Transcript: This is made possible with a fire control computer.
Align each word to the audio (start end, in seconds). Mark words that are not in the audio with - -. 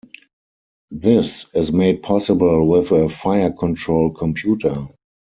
This 0.89 1.45
is 1.53 1.71
made 1.71 2.01
possible 2.01 2.67
with 2.67 2.91
a 2.91 3.07
fire 3.07 3.51
control 3.53 4.09
computer. 4.09 4.87